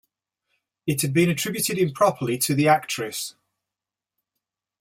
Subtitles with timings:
[0.87, 3.35] It had been attributed improperly to the actress.